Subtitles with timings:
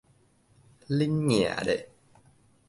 [0.89, 1.87] 恁娘咧